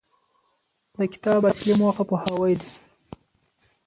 [0.97, 2.69] د کتاب اصلي موخه پوهاوی دی.